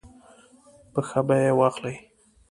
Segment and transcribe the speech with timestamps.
[0.93, 1.95] په ښه بیه یې واخلي.